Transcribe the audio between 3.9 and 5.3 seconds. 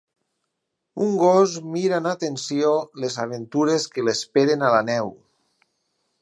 que l'esperen a la neu.